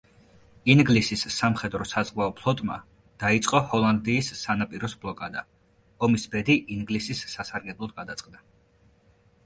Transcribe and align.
ინგლისის 0.73 1.25
სამხედრო-საზღვაო 1.33 2.31
ფლოტმა 2.39 2.79
დაიწყო 3.25 3.61
ჰოლანდიის 3.75 4.33
სანაპიროს 4.41 4.99
ბლოკადა, 5.05 5.47
ომის 6.09 6.29
ბედი 6.33 6.59
ინგლისის 6.79 7.25
სასარგებლოდ 7.37 7.99
გადაწყდა. 8.03 8.47